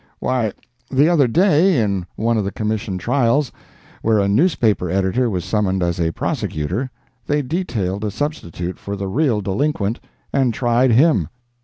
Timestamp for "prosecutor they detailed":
6.11-8.03